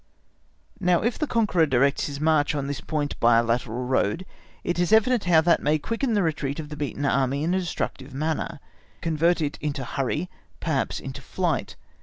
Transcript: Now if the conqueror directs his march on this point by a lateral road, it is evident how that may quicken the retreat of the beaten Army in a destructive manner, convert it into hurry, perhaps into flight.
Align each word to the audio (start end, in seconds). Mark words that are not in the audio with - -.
Now 0.79 1.03
if 1.03 1.19
the 1.19 1.27
conqueror 1.27 1.67
directs 1.67 2.07
his 2.07 2.19
march 2.19 2.55
on 2.55 2.65
this 2.65 2.81
point 2.81 3.19
by 3.19 3.37
a 3.37 3.43
lateral 3.43 3.85
road, 3.85 4.25
it 4.63 4.79
is 4.79 4.91
evident 4.91 5.25
how 5.25 5.41
that 5.41 5.61
may 5.61 5.77
quicken 5.77 6.13
the 6.13 6.23
retreat 6.23 6.59
of 6.59 6.69
the 6.69 6.75
beaten 6.75 7.05
Army 7.05 7.43
in 7.43 7.53
a 7.53 7.59
destructive 7.59 8.11
manner, 8.11 8.59
convert 9.01 9.41
it 9.41 9.59
into 9.61 9.83
hurry, 9.85 10.27
perhaps 10.59 10.99
into 10.99 11.21
flight. 11.21 11.75